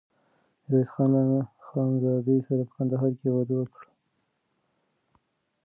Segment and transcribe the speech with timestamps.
[0.67, 3.83] ميرويس خان له خانزادې سره په کندهار کې واده وکړ.